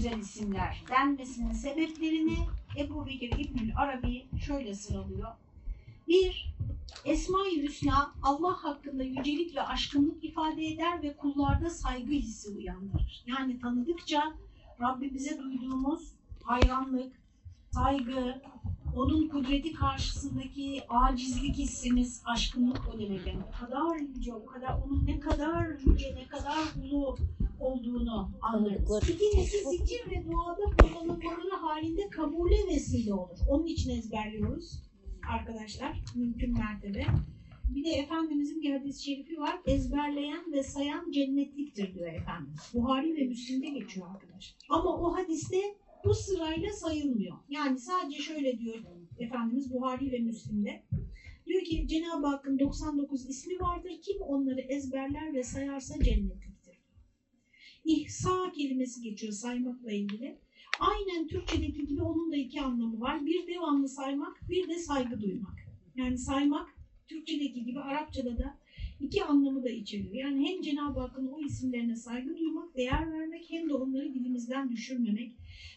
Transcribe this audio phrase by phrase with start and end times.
[0.00, 2.36] güzel isimler denmesinin sebeplerini
[2.78, 5.28] Ebu Bekir İbnül Arabi şöyle sıralıyor.
[6.08, 6.54] Bir,
[7.04, 13.24] Esma-i Hüsna Allah hakkında yücelik ve aşkınlık ifade eder ve kullarda saygı hissi uyandırır.
[13.26, 14.34] Yani tanıdıkça
[14.80, 16.12] Rabbimize duyduğumuz
[16.42, 17.12] hayranlık,
[17.70, 18.42] saygı,
[18.96, 23.26] onun kudreti karşısındaki acizlik hissimiz, aşkınlık o demek.
[23.26, 27.18] Yani o kadar yüce, o kadar onun ne kadar yüce, ne kadar ulu
[27.60, 29.08] olduğunu anlarız.
[29.08, 33.38] İkincisi zikir ve duada kullanılmaları halinde kabule vesile olur.
[33.48, 34.90] Onun için ezberliyoruz
[35.30, 37.04] arkadaşlar, mümkün mertebe.
[37.74, 39.60] Bir de Efendimizin bir hadis-i şerifi var.
[39.66, 42.70] Ezberleyen ve sayan cennetliktir diyor Efendimiz.
[42.74, 44.56] Buhari ve Müslim'de geçiyor arkadaşlar.
[44.68, 45.56] Ama o hadiste
[46.04, 47.36] bu sırayla sayılmıyor.
[47.48, 48.76] Yani sadece şöyle diyor
[49.18, 50.82] Efendimiz Buhari ve Müslim'de.
[51.46, 53.92] Diyor ki Cenab-ı Hakk'ın 99 ismi vardır.
[54.02, 56.49] Kim onları ezberler ve sayarsa cennetliktir.
[57.84, 60.38] İhsa kelimesi geçiyor saymakla ilgili.
[60.80, 63.26] Aynen Türkçedeki gibi onun da iki anlamı var.
[63.26, 65.56] Bir devamlı saymak, bir de saygı duymak.
[65.96, 66.68] Yani saymak
[67.08, 68.58] Türkçedeki gibi Arapçada da
[69.00, 70.14] iki anlamı da içeriyor.
[70.14, 75.32] Yani hem Cenab-ı Hakk'ın o isimlerine saygı duymak, değer vermek hem de onları dilimizden düşürmemek.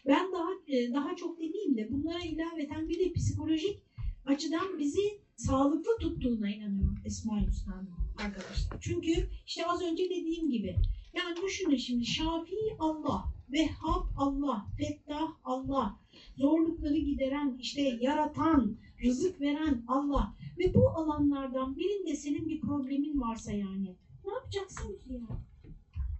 [0.06, 0.48] Ben daha
[0.94, 3.78] daha çok demeyeyim de bunlara ilaveten bir de psikolojik
[4.26, 7.88] açıdan bizi sağlıklı tuttuğuna inanıyorum Esma-i Hüsna'nın
[8.24, 8.78] arkadaşlar.
[8.80, 10.76] Çünkü işte az önce dediğim gibi
[11.16, 15.98] yani düşünün şimdi Şafii Allah, Vehhab Allah, Fettah Allah,
[16.36, 23.52] zorlukları gideren, işte yaratan, rızık veren Allah ve bu alanlardan birinde senin bir problemin varsa
[23.52, 25.38] yani ne yapacaksın ki ya?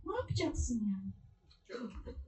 [0.06, 1.12] Ne yapacaksın yani?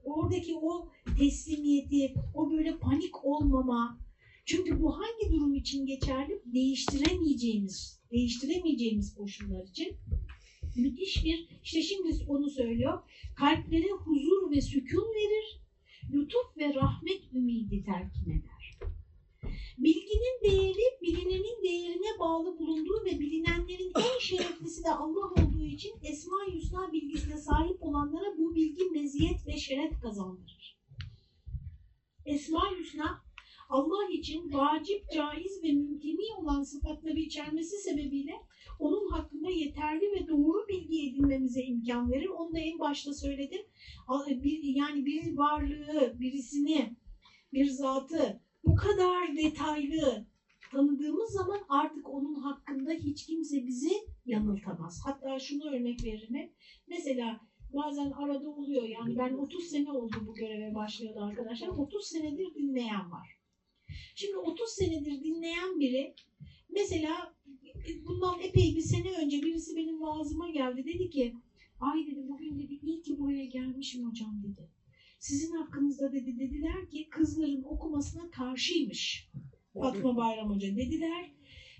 [0.03, 3.99] Oradaki o teslimiyeti, o böyle panik olmama.
[4.45, 6.41] Çünkü bu hangi durum için geçerli?
[6.45, 9.97] Değiştiremeyeceğimiz, değiştiremeyeceğimiz koşullar için
[10.77, 12.99] müthiş bir, işte şimdi onu söylüyor,
[13.35, 15.61] kalplere huzur ve sükun verir,
[16.13, 18.79] lütuf ve rahmet ümidi telkin eder.
[19.77, 26.55] Bilginin değeri, bilinenin değerine bağlı bulunduğu ve bilinenlerin en şereflisi de Allah olduğu için Esma-i
[26.55, 30.77] Hüsna bilgisine sahip olanlara bu bilgi meziyet ve şeref kazandırır.
[32.25, 33.27] Esma-i Hüsna
[33.69, 38.33] Allah için vacip, caiz ve mümkini olan sıfatları içermesi sebebiyle
[38.79, 42.27] onun hakkında yeterli ve doğru bilgi edinmemize imkan verir.
[42.27, 43.61] Onu da en başta söyledim.
[44.63, 46.95] Yani bir varlığı, birisini,
[47.53, 50.25] bir zatı bu kadar detaylı
[50.71, 53.93] tanıdığımız zaman artık onun hakkında hiç kimse bizi
[54.25, 55.01] yanıltamaz.
[55.05, 56.53] Hatta şunu örnek veririm hep.
[56.87, 57.39] Mesela
[57.73, 61.67] bazen arada oluyor yani ben 30 sene oldu bu göreve başlayalı arkadaşlar.
[61.67, 63.37] 30 senedir dinleyen var.
[64.15, 66.15] Şimdi 30 senedir dinleyen biri
[66.69, 67.36] mesela
[68.05, 70.85] bundan epey bir sene önce birisi benim vaazıma geldi.
[70.85, 71.35] Dedi ki
[71.79, 74.69] ay dedi bugün dedi iyi ki buraya gelmişim hocam dedi.
[75.19, 79.29] Sizin hakkınızda dedi dediler ki kızların okumasına karşıymış
[79.73, 81.31] Fatma Bayram Hoca dediler.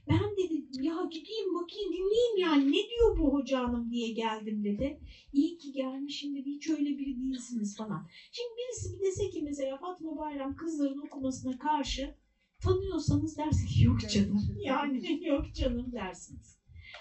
[0.10, 5.00] Ben dedi ya gideyim bakayım dinleyeyim yani ne diyor bu hoca hanım diye geldim dedi.
[5.34, 8.08] İyi ki gelmişim dedi hiç öyle biri değilsiniz falan.
[8.32, 12.16] Şimdi birisi bir dese ki mesela Fatma Bayram kızların okumasına karşı
[12.62, 16.58] tanıyorsanız dersiniz yok canım yani yok canım dersiniz.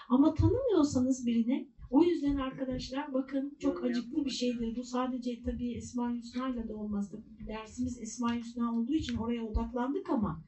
[0.08, 4.76] Ama tanımıyorsanız birine o yüzden arkadaşlar bakın çok acıklı bir şeydir.
[4.76, 7.12] Bu sadece tabii Esma-i Hüsna'yla da olmaz.
[7.48, 10.44] Dersimiz Esma-i Hüsna olduğu için oraya odaklandık ama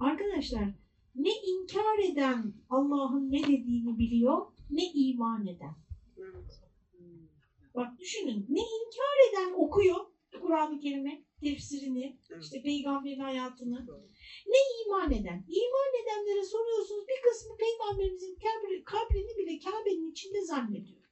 [0.00, 0.74] arkadaşlar
[1.14, 5.74] ne inkar eden Allah'ın ne dediğini biliyor ne iman eden.
[7.74, 9.96] Bak düşünün ne inkar eden okuyor
[10.40, 13.86] Kur'an-ı Kerim'i, tefsirini, işte peygamberin hayatını.
[14.46, 15.44] Ne iman eden?
[15.48, 18.38] İman edenlere soruyorsunuz bir kısmı peygamberimizin
[18.84, 21.02] kabrini bile Kabe'nin içinde zannediyor.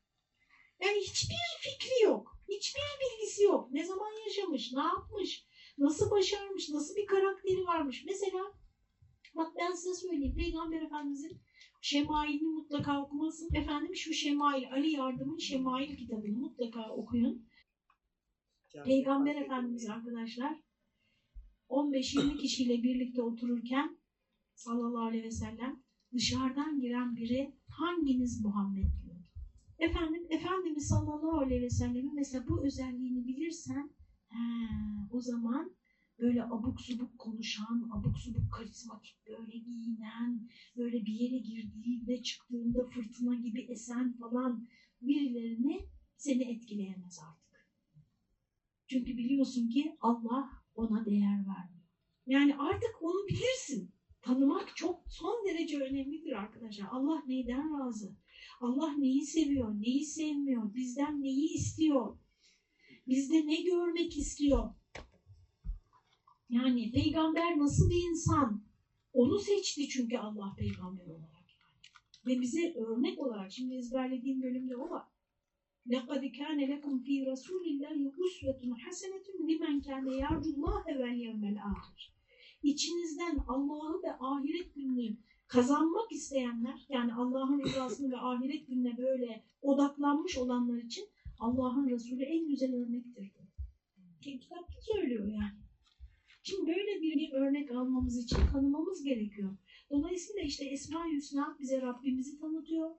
[0.82, 2.40] Yani hiçbir fikri yok.
[2.48, 3.72] Hiçbir bilgisi yok.
[3.72, 5.46] Ne zaman yaşamış, ne yapmış,
[5.78, 8.04] nasıl başarmış, nasıl bir karakteri varmış.
[8.06, 8.52] Mesela
[9.34, 10.34] bak ben size söyleyeyim.
[10.36, 11.40] Peygamber Efendimizin
[11.80, 13.54] Şemail'ini mutlaka okumasın.
[13.54, 17.48] Efendim şu Şemail, Ali Yardım'ın Şemail kitabını mutlaka okuyun.
[18.84, 20.60] Peygamber Efendimiz arkadaşlar
[21.68, 23.98] 15-20 kişiyle birlikte otururken
[24.54, 29.16] sallallahu aleyhi ve sellem dışarıdan giren biri hanginiz Muhammed diyor.
[29.78, 33.90] Efendim, Efendimiz sallallahu aleyhi ve sellemin mesela bu özelliğini bilirsen
[34.28, 34.38] he,
[35.10, 35.76] o zaman
[36.18, 43.34] böyle abuk subuk konuşan, abuk subuk karizmatik böyle giyinen, böyle bir yere girdiğinde çıktığında fırtına
[43.34, 44.66] gibi esen falan
[45.00, 47.45] birilerini seni etkileyemez artık.
[48.86, 51.86] Çünkü biliyorsun ki Allah ona değer vermiyor.
[52.26, 53.92] Yani artık onu bilirsin.
[54.22, 56.86] Tanımak çok son derece önemlidir arkadaşlar.
[56.90, 58.16] Allah neyden razı?
[58.60, 62.18] Allah neyi seviyor, neyi sevmiyor, bizden neyi istiyor?
[63.08, 64.70] Bizde ne görmek istiyor?
[66.48, 68.64] Yani peygamber nasıl bir insan?
[69.12, 71.46] Onu seçti çünkü Allah peygamber olarak.
[72.26, 75.04] Ve bize örnek olarak, şimdi ezberlediğim bölümde o var.
[75.93, 81.99] لَقَدْ كَانَ لَكُمْ ف۪ي رَسُولِ اللّٰهِ اُسْوَةٌ حَسَنَةٌ لِمَنْ كَانَ يَرْجُ اللّٰهَ وَالْيَوْمَ الْآخِرِ
[82.63, 85.17] İçinizden Allah'ı ve ahiret gününü
[85.47, 91.05] kazanmak isteyenler, yani Allah'ın rızasını ve ahiret gününe böyle odaklanmış olanlar için
[91.39, 93.31] Allah'ın Resulü en güzel örnektir.
[94.21, 95.61] Kitap söylüyor yani.
[96.43, 99.57] Şimdi böyle bir, bir örnek almamız için tanımamız gerekiyor.
[99.89, 102.95] Dolayısıyla işte Esma-i Hüsna bize Rabbimizi tanıtıyor.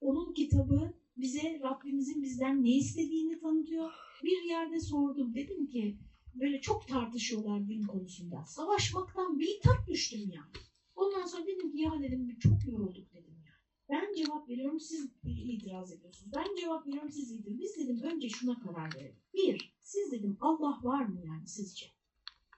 [0.00, 3.91] Onun kitabı bize Rabbimizin bizden ne istediğini tanıtıyor.
[4.23, 5.97] Bir yerde sordum dedim ki
[6.35, 8.45] böyle çok tartışıyorlar din konusunda.
[8.45, 10.51] Savaşmaktan bitap düştüm yani.
[10.95, 13.61] Ondan sonra dedim ki ya dedim çok yorulduk dedim yani.
[13.89, 16.33] Ben cevap veriyorum siz itiraz ediyorsunuz.
[16.35, 19.19] Ben cevap veriyorum siz itiraz Biz dedim önce şuna karar verelim.
[19.33, 21.85] Bir, siz dedim Allah var mı yani sizce?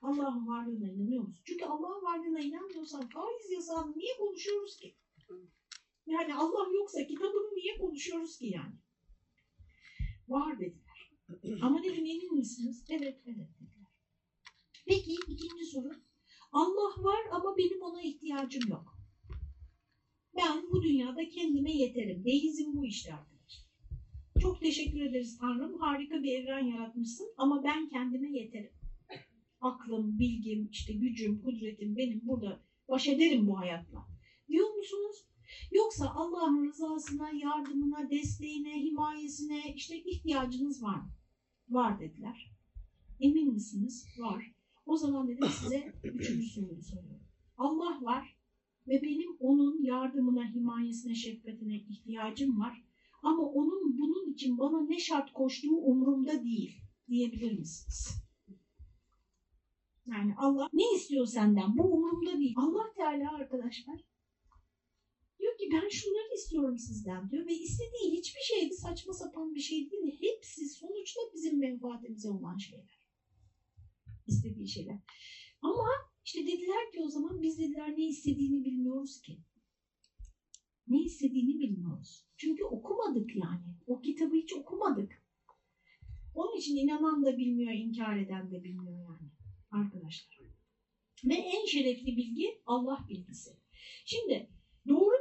[0.02, 1.44] Allah'ın varlığına inanıyor musun?
[1.46, 4.96] Çünkü Allah'ın varlığına inanmıyorsan faiz yasağını niye konuşuyoruz ki?
[6.08, 8.76] Yani Allah yoksa kitabını niye konuşuyoruz ki yani?
[10.28, 11.12] Var dediler.
[11.62, 12.86] Ama dedim emin misiniz?
[12.90, 13.92] Evet, evet dediler.
[14.86, 15.92] Peki ikinci soru.
[16.52, 18.98] Allah var ama benim ona ihtiyacım yok.
[20.38, 22.26] Ben bu dünyada kendime yeterim.
[22.26, 23.70] Deizm bu işte arkadaşlar.
[24.42, 25.80] Çok teşekkür ederiz Tanrım.
[25.80, 28.72] Harika bir evren yaratmışsın ama ben kendime yeterim.
[29.62, 34.08] Aklım, bilgim, işte gücüm, kudretim benim burada baş ederim bu hayatla.
[34.48, 35.28] Diyor musunuz?
[35.74, 41.12] Yoksa Allah'ın rızasına, yardımına, desteğine, himayesine işte ihtiyacınız var mı?
[41.70, 42.52] Var dediler.
[43.20, 44.06] Emin misiniz?
[44.20, 44.52] Var.
[44.86, 47.28] O zaman dedim size üçüncü soruyu soruyorum.
[47.58, 48.38] Allah var
[48.88, 52.84] ve benim onun yardımına, himayesine, şefkatine ihtiyacım var.
[53.24, 58.24] Ama onun bunun için bana ne şart koştuğu umurumda değil diyebilir misiniz?
[60.06, 61.78] Yani Allah ne istiyor senden?
[61.78, 62.54] Bu umurumda değil.
[62.58, 64.02] Allah Teala arkadaşlar
[65.60, 69.60] diyor ki ben şunları istiyorum sizden diyor ve istediği hiçbir şey de saçma sapan bir
[69.60, 70.18] şey değil.
[70.22, 73.02] Hepsi sonuçta bizim menfaatimize olan şeyler.
[74.28, 75.00] İstediği şeyler.
[75.62, 75.88] Ama
[76.26, 79.40] işte dediler ki o zaman biz dediler ne istediğini bilmiyoruz ki.
[80.88, 82.26] Ne istediğini bilmiyoruz.
[82.38, 83.76] Çünkü okumadık yani.
[83.88, 85.24] O kitabı hiç okumadık.
[86.36, 89.32] Onun için inanan da bilmiyor, inkar eden de bilmiyor yani
[89.72, 90.40] arkadaşlar.
[91.24, 93.58] Ve en şerefli bilgi Allah bilgisi.
[94.06, 94.50] Şimdi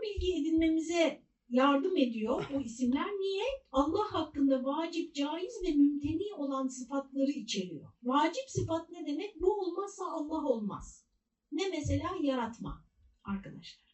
[0.02, 3.06] bilgi edinmemize yardım ediyor bu isimler.
[3.06, 3.44] Niye?
[3.72, 7.93] Allah hakkında vacip, caiz ve mümteni olan sıfatları içeriyor.
[8.02, 9.40] Vacip sıfat ne demek?
[9.40, 11.06] Bu olmazsa Allah olmaz.
[11.52, 12.08] Ne mesela?
[12.22, 12.84] Yaratma
[13.25, 13.93] arkadaşlar.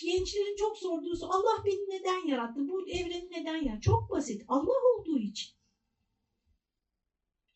[0.00, 2.68] Gençlerin çok sorduğu soru Allah beni neden yarattı?
[2.68, 3.80] Bu evreni neden yarattı?
[3.80, 4.44] Çok basit.
[4.48, 5.54] Allah olduğu için.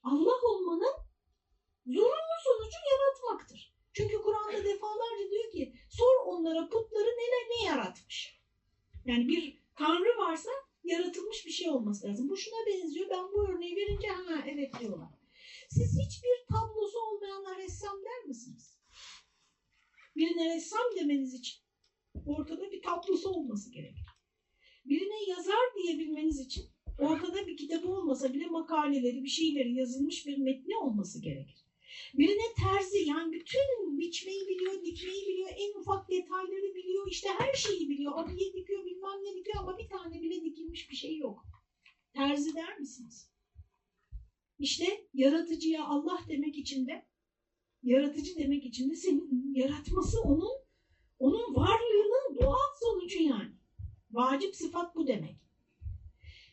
[0.02, 0.94] Allah olmanın
[1.86, 3.75] zorunlu sonucu yaratmaktır.
[3.96, 8.40] Çünkü Kur'an'da defalarca diyor ki sor onlara putları neler ne yaratmış.
[9.04, 10.50] Yani bir tanrı varsa
[10.84, 12.28] yaratılmış bir şey olması lazım.
[12.28, 13.10] Bu şuna benziyor.
[13.10, 15.08] Ben bu örneği verince ha evet diyorlar.
[15.70, 18.78] Siz hiçbir tablosu olmayanlar ressam der misiniz?
[20.16, 21.54] Birine ressam demeniz için
[22.26, 24.06] ortada bir tablosu olması gerekir.
[24.84, 26.64] Birine yazar diyebilmeniz için
[26.98, 31.65] ortada bir kitabı olmasa bile makaleleri, bir şeyleri yazılmış bir metni olması gerekir.
[32.14, 37.88] Birine terzi yani bütün biçmeyi biliyor, dikmeyi biliyor, en ufak detayları biliyor, işte her şeyi
[37.88, 38.12] biliyor.
[38.16, 41.42] Abiye dikiyor, bilmem ne dikiyor ama bir tane bile dikilmiş bir şey yok.
[42.14, 43.30] Terzi der misiniz?
[44.58, 47.06] İşte yaratıcıya Allah demek için de,
[47.82, 50.52] yaratıcı demek için de senin yaratması onun,
[51.18, 53.56] onun varlığının doğal sonucu yani.
[54.10, 55.36] Vacip sıfat bu demek.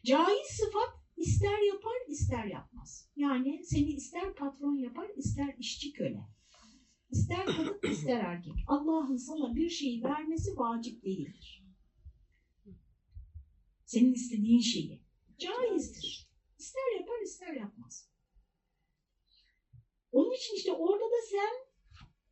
[0.06, 3.10] Caiz sıfat ister yapar ister yapmaz.
[3.16, 6.28] Yani seni ister patron yapar ister işçi köle.
[7.12, 8.54] İster kadın ister erkek.
[8.68, 11.64] Allah'ın sana bir şeyi vermesi vacip değildir.
[13.86, 15.02] Senin istediğin şeyi.
[15.38, 16.30] Caizdir.
[16.60, 18.10] İster yapar ister yapmaz.
[20.12, 21.74] Onun için işte orada da sen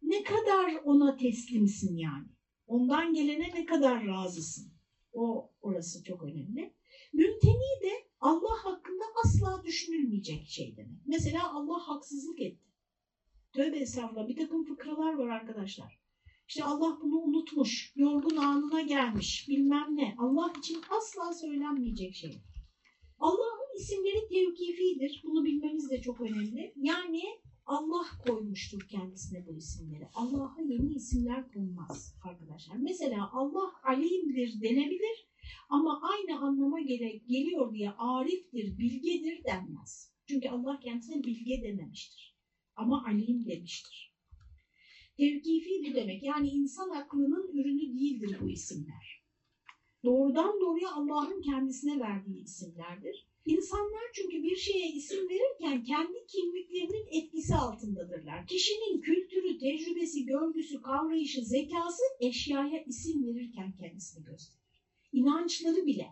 [0.01, 2.27] ne kadar ona teslimsin yani.
[2.67, 4.73] Ondan gelene ne kadar razısın.
[5.13, 6.73] O orası çok önemli.
[7.13, 11.01] Mümteni de Allah hakkında asla düşünülmeyecek şey demek.
[11.05, 12.71] Mesela Allah haksızlık etti.
[13.53, 16.01] Tövbe estağfurullah bir takım fıkralar var arkadaşlar.
[16.47, 20.15] İşte Allah bunu unutmuş, yorgun anına gelmiş, bilmem ne.
[20.17, 22.41] Allah için asla söylenmeyecek şey.
[23.19, 25.23] Allah'ın isimleri tevkifidir.
[25.25, 26.73] Bunu bilmemiz de çok önemli.
[26.75, 27.21] Yani
[27.65, 30.07] Allah koymuştur kendisine bu isimleri.
[30.13, 32.75] Allah'a yeni isimler konmaz arkadaşlar.
[32.75, 35.30] Mesela Allah alimdir denebilir
[35.69, 40.11] ama aynı anlama gele, geliyor diye ariftir, bilgedir denmez.
[40.25, 42.35] Çünkü Allah kendisine bilge dememiştir.
[42.75, 44.13] Ama alim demiştir.
[45.17, 46.23] Tevkifi bu demek.
[46.23, 49.21] Yani insan aklının ürünü değildir bu isimler.
[50.03, 53.27] Doğrudan doğruya Allah'ın kendisine verdiği isimlerdir.
[53.45, 58.47] İnsanlar çünkü bir şeye isim verirken kendi kimliklerinin etkisi altındadırlar.
[58.47, 64.60] Kişinin kültürü, tecrübesi, görgüsü, kavrayışı, zekası eşyaya isim verirken kendisini gösterir.
[65.11, 66.07] İnançları bile.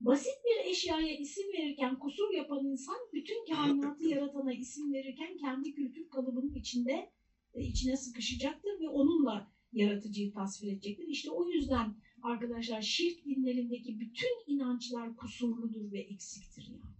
[0.00, 6.08] Basit bir eşyaya isim verirken kusur yapan insan bütün kainatı yaratana isim verirken kendi kültür
[6.08, 7.12] kalıbının içinde
[7.54, 11.08] e, içine sıkışacaktır ve onunla yaratıcıyı tasvir edecektir.
[11.08, 16.94] İşte o yüzden arkadaşlar şirk dinlerindeki bütün inançlar kusurludur ve eksiktir yani.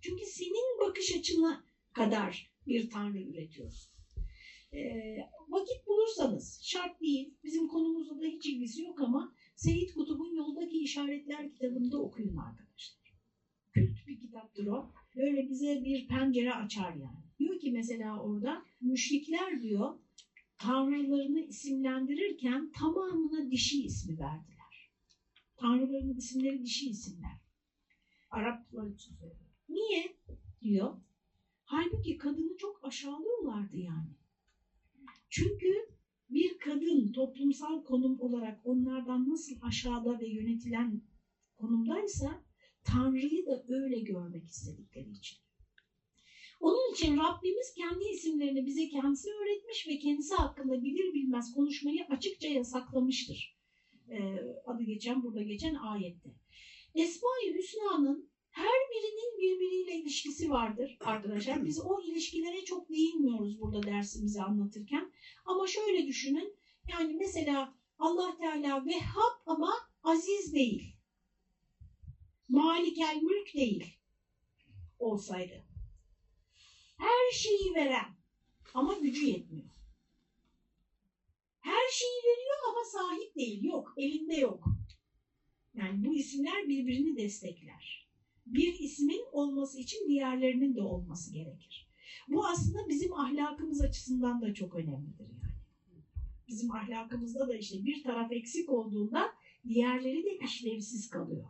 [0.00, 3.92] Çünkü senin bakış açına kadar bir tanrı üretiyorsun.
[4.72, 4.80] E,
[5.48, 11.50] vakit bulursanız şart değil, bizim konumuzla da hiç ilgisi yok ama Seyit Kutub'un Yoldaki İşaretler
[11.52, 13.16] kitabında okuyun arkadaşlar.
[13.72, 14.92] Kült bir kitaptır o.
[15.16, 17.24] Böyle bize bir pencere açar yani.
[17.38, 19.98] Diyor ki mesela orada müşrikler diyor
[20.58, 24.90] tanrılarını isimlendirirken tamamına dişi ismi verdiler.
[25.56, 27.36] Tanrıların isimleri dişi isimler.
[28.30, 29.50] Araplar için söylüyor.
[29.68, 30.16] Niye?
[30.60, 30.96] diyor.
[31.64, 34.10] Halbuki kadını çok aşağılıyorlardı yani.
[35.30, 35.95] Çünkü
[36.30, 41.02] bir kadın toplumsal konum olarak onlardan nasıl aşağıda ve yönetilen
[41.56, 42.44] konumdaysa
[42.84, 45.38] Tanrı'yı da öyle görmek istedikleri için.
[46.60, 52.48] Onun için Rabbimiz kendi isimlerini bize kendisi öğretmiş ve kendisi hakkında bilir bilmez konuşmayı açıkça
[52.48, 53.56] yasaklamıştır.
[54.10, 56.30] Ee, adı geçen burada geçen ayette.
[56.94, 61.64] Esma-i Hüsna'nın her birinin birbiriyle ilişkisi vardır arkadaşlar.
[61.64, 65.12] Biz o ilişkilere çok değinmiyoruz burada dersimizi anlatırken.
[65.44, 66.56] Ama şöyle düşünün.
[66.88, 70.96] Yani mesela Allah Teala Vehhab ama aziz değil.
[72.48, 73.98] Malikel mülk değil
[74.98, 75.64] olsaydı.
[76.96, 78.16] Her şeyi veren
[78.74, 79.70] ama gücü yetmiyor.
[81.60, 83.64] Her şeyi veriyor ama sahip değil.
[83.64, 84.64] Yok, elinde yok.
[85.74, 88.05] Yani bu isimler birbirini destekler.
[88.46, 91.88] Bir ismin olması için diğerlerinin de olması gerekir.
[92.28, 95.54] Bu aslında bizim ahlakımız açısından da çok önemlidir yani.
[96.48, 99.32] Bizim ahlakımızda da işte bir taraf eksik olduğunda
[99.68, 101.46] diğerleri de işlevsiz kalıyor.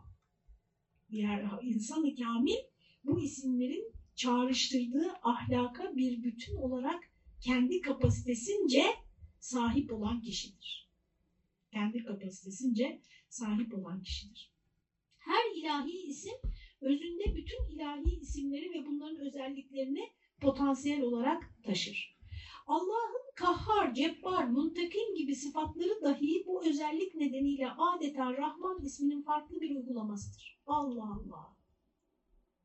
[1.09, 2.57] Diğer insan-ı kamil
[3.03, 7.03] bu isimlerin çağrıştırdığı ahlaka bir bütün olarak
[7.41, 8.83] kendi kapasitesince
[9.39, 10.89] sahip olan kişidir.
[11.71, 14.53] Kendi kapasitesince sahip olan kişidir.
[15.17, 16.33] Her ilahi isim
[16.81, 20.09] özünde bütün ilahi isimleri ve bunların özelliklerini
[20.41, 22.17] potansiyel olarak taşır.
[22.67, 29.75] Allah'ın kahhar, cebbar, muntakim gibi sıfatları dahi bu özellik nedeniyle adeta Rahman isminin farklı bir
[29.75, 30.61] uygulamasıdır.
[30.65, 31.57] Allah Allah.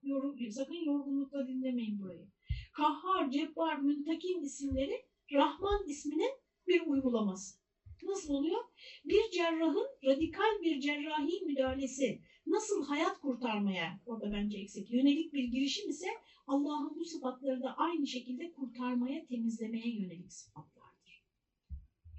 [0.02, 2.26] Yorum, sakın yorgunlukla dinlemeyin burayı.
[2.72, 6.32] Kahhar, cebbar, muntakim isimleri Rahman isminin
[6.66, 7.62] bir uygulaması.
[8.02, 8.60] Nasıl oluyor?
[9.04, 15.90] Bir cerrahın radikal bir cerrahi müdahalesi nasıl hayat kurtarmaya, orada bence eksik, yönelik bir girişim
[15.90, 16.06] ise
[16.46, 21.24] Allah'ın bu sıfatları da aynı şekilde kurtarmaya, temizlemeye yönelik sıfatlardır.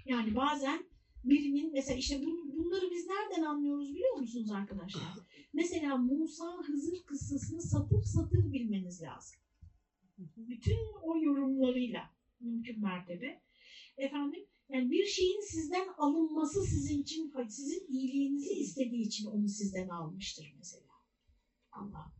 [0.04, 0.84] Yani bazen
[1.24, 5.02] birinin, mesela işte bunları biz nereden anlıyoruz biliyor musunuz arkadaşlar?
[5.52, 9.38] Mesela Musa Hızır kıssasını satır satır bilmeniz lazım.
[10.36, 13.40] Bütün o yorumlarıyla mümkün mertebe.
[13.96, 20.54] Efendim yani bir şeyin sizden alınması sizin için, sizin iyiliğinizi istediği için onu sizden almıştır
[20.58, 20.94] mesela.
[21.72, 22.14] Allah.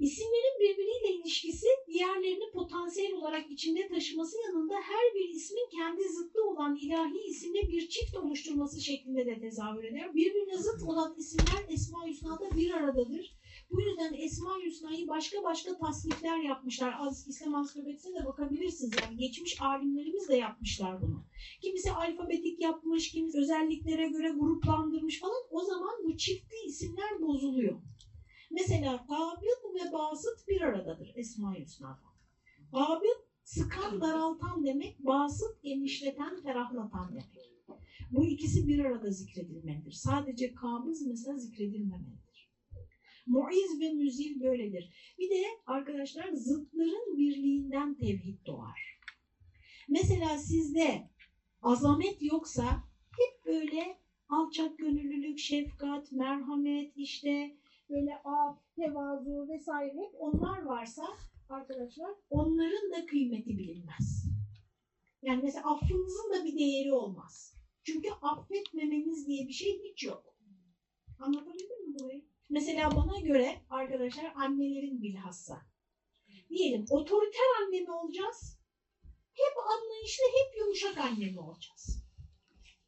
[0.00, 6.76] İsimlerin birbiriyle ilişkisi diğerlerini potansiyel olarak içinde taşıması yanında her bir ismin kendi zıttı olan
[6.76, 10.14] ilahi isimle bir çift oluşturması şeklinde de tezahür eder.
[10.14, 12.14] Birbirine zıt olan isimler Esma-i
[12.56, 13.36] bir aradadır.
[13.70, 16.94] Bu yüzden Esma-i Hüsna'yı başka başka tasnifler yapmışlar.
[16.98, 18.92] Az, İslam Ansiklopedisine de bakabilirsiniz.
[19.02, 21.24] Yani geçmiş alimlerimiz de yapmışlar bunu.
[21.62, 25.42] Kimisi alfabetik yapmış, kimisi özelliklere göre gruplandırmış falan.
[25.50, 27.80] O zaman bu çiftli isimler bozuluyor.
[28.50, 32.06] Mesela Kabid ve Basıt bir aradadır Esma-i Hüsna'da.
[32.72, 37.56] Kabid sıkan, daraltan demek, Basıt genişleten, ferahlatan demek.
[38.10, 39.92] Bu ikisi bir arada zikredilmelidir.
[39.92, 42.25] Sadece kabız mesela zikredilmemelidir.
[43.26, 45.14] Muiz ve müzil böyledir.
[45.18, 49.00] Bir de arkadaşlar zıtların birliğinden tevhid doğar.
[49.88, 51.10] Mesela sizde
[51.62, 52.64] azamet yoksa
[53.18, 57.56] hep böyle alçak gönüllülük, şefkat, merhamet, işte
[57.90, 61.02] böyle af, tevazu vesaire hep onlar varsa
[61.48, 64.26] arkadaşlar onların da kıymeti bilinmez.
[65.22, 67.56] Yani mesela affınızın da bir değeri olmaz.
[67.82, 70.36] Çünkü affetmemeniz diye bir şey hiç yok.
[71.18, 72.24] Anlatabildim mi burayı?
[72.48, 75.62] Mesela bana göre arkadaşlar annelerin bilhassa.
[76.48, 78.58] Diyelim otoriter anne mi olacağız?
[79.32, 82.02] Hep anlayışlı, hep yumuşak anne mi olacağız?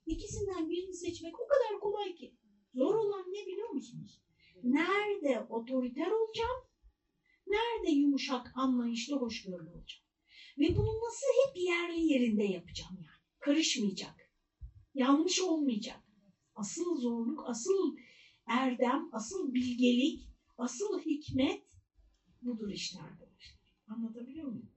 [0.06, 2.36] İkisinden birini seçmek o kadar kolay ki.
[2.74, 4.22] Zor olan ne biliyor musunuz?
[4.62, 6.60] Nerede otoriter olacağım?
[7.46, 10.04] Nerede yumuşak, anlayışlı, hoşgörülü olacağım?
[10.58, 13.22] Ve bunu nasıl hep yerli yerinde yapacağım yani?
[13.38, 14.30] Karışmayacak.
[14.94, 16.00] Yanlış olmayacak.
[16.54, 17.96] Asıl zorluk, asıl
[18.48, 20.28] erdem, asıl bilgelik,
[20.58, 21.62] asıl hikmet
[22.42, 23.58] budur işte arkadaşlar.
[23.86, 24.70] Anlatabiliyor muyum?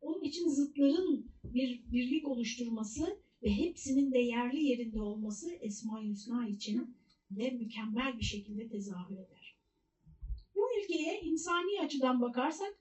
[0.00, 6.96] Onun için zıtların bir birlik oluşturması ve hepsinin de yerli yerinde olması Esma-i Hüsna için
[7.30, 9.56] de mükemmel bir şekilde tezahür eder.
[10.54, 12.80] Bu ülkeye insani açıdan bakarsak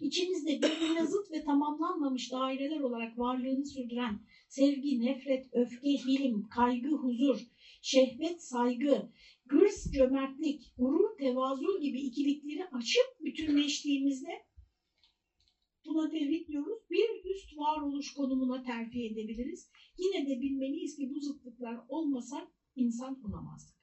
[0.00, 7.40] içimizde birbirine zıt ve tamamlanmamış daireler olarak varlığını sürdüren sevgi, nefret, öfke, hilim, kaygı, huzur,
[7.82, 9.12] şehvet, saygı,
[9.50, 14.30] hırs, cömertlik, gurur, tevazu gibi ikilikleri açıp bütünleştiğimizde
[15.86, 16.78] buna tevhid diyoruz.
[16.90, 19.70] Bir üst varoluş konumuna terfi edebiliriz.
[19.98, 23.77] Yine de bilmeliyiz ki bu zıtlıklar olmasa insan olamazdık.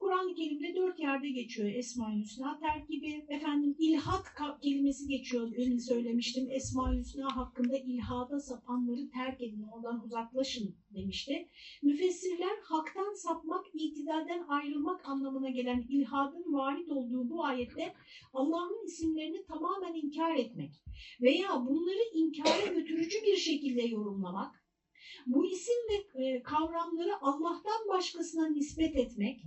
[0.00, 3.24] Kur'an-ı Kerim'de dört yerde geçiyor Esma-i Hüsna terkibi.
[3.28, 4.24] Efendim ilhat
[4.62, 5.52] kelimesi geçiyor.
[5.56, 6.48] Demin söylemiştim.
[6.50, 11.48] Esma-i Hüsna hakkında ilhada sapanları terk edin, oradan uzaklaşın demişti.
[11.82, 17.94] Müfessirler haktan sapmak, itidalden ayrılmak anlamına gelen ilhadın varit olduğu bu ayette
[18.32, 20.72] Allah'ın isimlerini tamamen inkar etmek
[21.20, 24.64] veya bunları inkara götürücü bir şekilde yorumlamak,
[25.26, 25.74] bu isim
[26.14, 29.40] ve kavramları Allah'tan başkasına nispet etmek,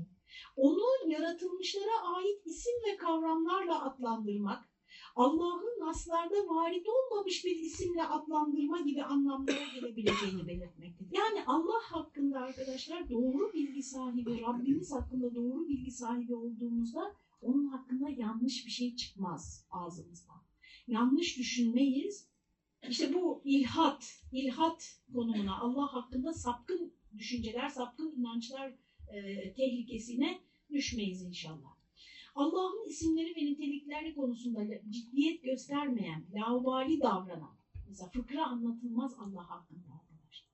[0.55, 4.73] onu yaratılmışlara ait isim ve kavramlarla adlandırmak,
[5.15, 11.17] Allah'ın naslarda varit olmamış bir isimle adlandırma gibi anlamlara gelebileceğini belirtmektedir.
[11.17, 18.09] Yani Allah hakkında arkadaşlar doğru bilgi sahibi, Rabbimiz hakkında doğru bilgi sahibi olduğumuzda onun hakkında
[18.09, 20.41] yanlış bir şey çıkmaz ağzımızdan.
[20.87, 22.27] Yanlış düşünmeyiz.
[22.89, 28.73] İşte bu ilhat, ilhat konumuna Allah hakkında sapkın düşünceler, sapkın inançlar
[29.13, 30.39] e, tehlikesine
[30.71, 31.73] düşmeyiz inşallah.
[32.35, 40.49] Allah'ın isimleri ve nitelikleri konusunda ciddiyet göstermeyen, laubali davranan, mesela fıkra anlatılmaz Allah hakkında arkadaşlar.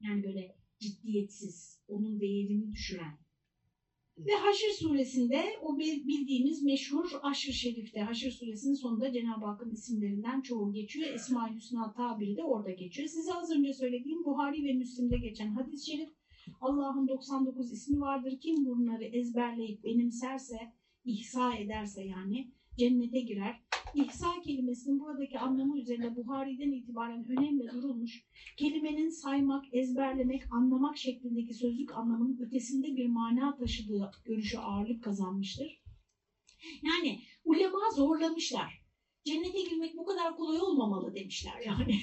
[0.00, 3.18] Yani böyle ciddiyetsiz, onun değerini düşüren.
[4.18, 10.72] Ve Haşr suresinde o bildiğimiz meşhur Aşr Şerif'te, Haşr suresinin sonunda Cenab-ı Hakk'ın isimlerinden çoğu
[10.72, 11.14] geçiyor.
[11.14, 13.08] Esma-i Hüsna tabiri de orada geçiyor.
[13.08, 16.17] Size az önce söylediğim Buhari ve Müslim'de geçen hadis-i şerif
[16.60, 18.38] Allah'ın 99 ismi vardır.
[18.40, 20.56] Kim bunları ezberleyip benimserse,
[21.04, 23.60] ihsa ederse yani cennete girer.
[23.94, 28.24] İhsa kelimesinin buradaki anlamı üzerine Buhari'den itibaren önemli durulmuş.
[28.56, 35.82] Kelimenin saymak, ezberlemek, anlamak şeklindeki sözlük anlamının ötesinde bir mana taşıdığı görüşü ağırlık kazanmıştır.
[36.82, 38.82] Yani ulema zorlamışlar.
[39.24, 41.94] Cennete girmek bu kadar kolay olmamalı demişler yani.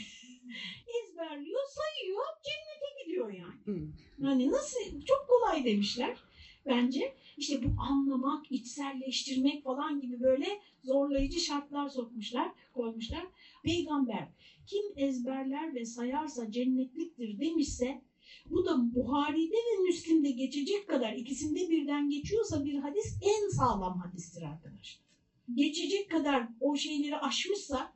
[1.02, 3.88] Ezberliyor, sayıyor, cennete gidiyor yani.
[4.20, 6.18] Yani nasıl, çok kolay demişler
[6.66, 7.16] bence.
[7.38, 10.48] İşte bu anlamak, içselleştirmek falan gibi böyle
[10.84, 13.26] zorlayıcı şartlar sokmuşlar, koymuşlar.
[13.64, 14.28] Peygamber
[14.68, 18.02] kim ezberler ve sayarsa cennetliktir demişse
[18.50, 24.42] bu da Buhari'de ve Müslim'de geçecek kadar ikisinde birden geçiyorsa bir hadis en sağlam hadistir
[24.42, 25.06] arkadaşlar.
[25.54, 27.94] Geçecek kadar o şeyleri aşmışsa,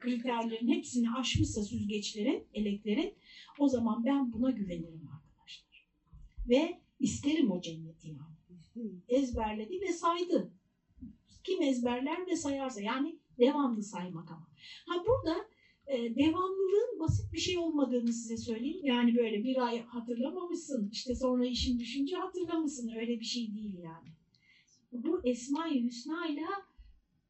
[0.00, 3.14] kriterlerin hepsini aşmışsa süzgeçlerin, eleklerin
[3.60, 5.88] o zaman ben buna güvenirim arkadaşlar.
[6.48, 9.00] Ve isterim o cenneti yani.
[9.08, 10.52] Ezberledi ve saydı.
[11.44, 14.48] Kim ezberler ve sayarsa yani devamlı saymak ama.
[14.86, 15.36] Ha burada
[15.86, 18.84] e, devamlılığın basit bir şey olmadığını size söyleyeyim.
[18.86, 24.08] Yani böyle bir ay hatırlamamışsın işte sonra işin düşünce hatırlamışsın öyle bir şey değil yani.
[24.92, 26.46] Bu Esma-i Hüsna ile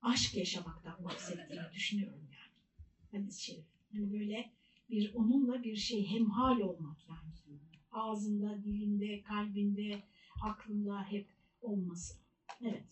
[0.02, 3.22] aşk yaşamaktan bahsettiğini düşünüyorum yani.
[3.22, 3.64] Hadis-i şerif.
[3.92, 4.50] Hani böyle
[4.90, 7.20] bir onunla bir şey hemhal olmak yani.
[7.92, 10.03] Ağzında, dilinde, kalbinde,
[10.42, 11.26] aklında hep
[11.62, 12.14] olması.
[12.62, 12.85] Evet.